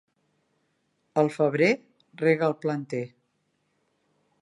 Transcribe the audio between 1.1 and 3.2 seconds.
Al febrer, rega el planter.